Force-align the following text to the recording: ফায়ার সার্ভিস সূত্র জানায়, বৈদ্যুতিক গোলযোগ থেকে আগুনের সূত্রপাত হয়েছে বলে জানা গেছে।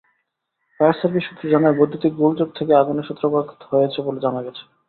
ফায়ার 0.79 0.95
সার্ভিস 0.99 1.23
সূত্র 1.27 1.43
জানায়, 1.53 1.77
বৈদ্যুতিক 1.77 2.13
গোলযোগ 2.15 2.49
থেকে 2.57 2.71
আগুনের 2.75 3.07
সূত্রপাত 3.09 3.47
হয়েছে 3.69 3.99
বলে 4.01 4.19
জানা 4.19 4.41
গেছে। 4.45 4.63